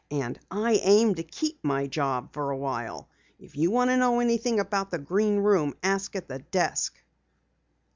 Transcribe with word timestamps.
"And 0.09 0.39
I 0.49 0.79
aim 0.81 1.13
to 1.13 1.21
keep 1.21 1.63
my 1.63 1.85
job 1.85 2.33
for 2.33 2.49
awhile. 2.49 3.07
If 3.37 3.55
you 3.55 3.69
want 3.69 3.91
to 3.91 3.97
know 3.97 4.19
anything 4.19 4.59
about 4.59 4.89
the 4.89 4.97
Green 4.97 5.37
Room 5.39 5.75
ask 5.83 6.15
at 6.15 6.27
the 6.27 6.39
desk!" 6.39 6.97